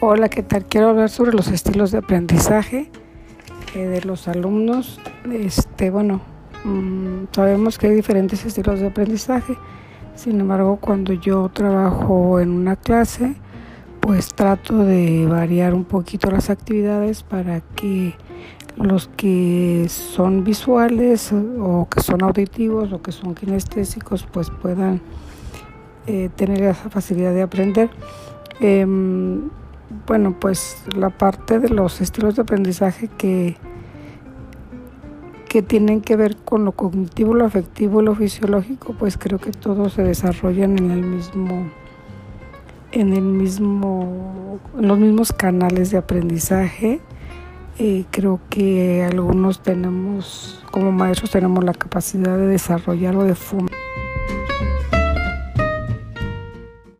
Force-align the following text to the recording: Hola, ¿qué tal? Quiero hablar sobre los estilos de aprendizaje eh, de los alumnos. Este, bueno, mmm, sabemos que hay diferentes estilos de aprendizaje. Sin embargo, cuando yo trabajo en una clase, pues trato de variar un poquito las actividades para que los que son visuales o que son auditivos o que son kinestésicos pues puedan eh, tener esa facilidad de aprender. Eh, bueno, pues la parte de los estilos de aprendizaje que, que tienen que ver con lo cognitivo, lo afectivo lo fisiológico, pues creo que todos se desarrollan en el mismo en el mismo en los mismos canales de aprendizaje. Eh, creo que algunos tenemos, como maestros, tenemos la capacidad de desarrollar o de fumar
Hola, 0.00 0.28
¿qué 0.28 0.44
tal? 0.44 0.64
Quiero 0.64 0.90
hablar 0.90 1.10
sobre 1.10 1.32
los 1.32 1.48
estilos 1.48 1.90
de 1.90 1.98
aprendizaje 1.98 2.88
eh, 3.74 3.78
de 3.80 4.00
los 4.02 4.28
alumnos. 4.28 5.00
Este, 5.28 5.90
bueno, 5.90 6.20
mmm, 6.62 7.24
sabemos 7.32 7.78
que 7.78 7.88
hay 7.88 7.96
diferentes 7.96 8.46
estilos 8.46 8.78
de 8.78 8.86
aprendizaje. 8.86 9.58
Sin 10.14 10.38
embargo, 10.38 10.78
cuando 10.80 11.14
yo 11.14 11.48
trabajo 11.48 12.38
en 12.38 12.50
una 12.50 12.76
clase, 12.76 13.34
pues 13.98 14.28
trato 14.28 14.84
de 14.84 15.26
variar 15.26 15.74
un 15.74 15.84
poquito 15.84 16.30
las 16.30 16.48
actividades 16.48 17.24
para 17.24 17.60
que 17.60 18.14
los 18.76 19.08
que 19.16 19.86
son 19.88 20.44
visuales 20.44 21.32
o 21.32 21.88
que 21.90 22.02
son 22.02 22.22
auditivos 22.22 22.92
o 22.92 23.02
que 23.02 23.10
son 23.10 23.34
kinestésicos 23.34 24.28
pues 24.30 24.48
puedan 24.62 25.00
eh, 26.06 26.30
tener 26.36 26.62
esa 26.62 26.88
facilidad 26.88 27.34
de 27.34 27.42
aprender. 27.42 27.90
Eh, 28.60 28.86
bueno, 30.06 30.36
pues 30.38 30.82
la 30.96 31.10
parte 31.10 31.58
de 31.58 31.68
los 31.68 32.00
estilos 32.00 32.36
de 32.36 32.42
aprendizaje 32.42 33.08
que, 33.08 33.56
que 35.48 35.62
tienen 35.62 36.00
que 36.00 36.16
ver 36.16 36.36
con 36.36 36.64
lo 36.64 36.72
cognitivo, 36.72 37.34
lo 37.34 37.44
afectivo 37.44 38.02
lo 38.02 38.14
fisiológico, 38.14 38.94
pues 38.98 39.16
creo 39.16 39.38
que 39.38 39.50
todos 39.50 39.94
se 39.94 40.02
desarrollan 40.02 40.78
en 40.78 40.90
el 40.90 41.02
mismo 41.02 41.70
en 42.92 43.12
el 43.12 43.22
mismo 43.22 44.58
en 44.78 44.88
los 44.88 44.98
mismos 44.98 45.32
canales 45.32 45.90
de 45.90 45.98
aprendizaje. 45.98 47.00
Eh, 47.78 48.04
creo 48.10 48.40
que 48.50 49.04
algunos 49.04 49.62
tenemos, 49.62 50.64
como 50.72 50.90
maestros, 50.90 51.30
tenemos 51.30 51.62
la 51.62 51.74
capacidad 51.74 52.36
de 52.36 52.46
desarrollar 52.46 53.14
o 53.14 53.22
de 53.22 53.36
fumar 53.36 53.70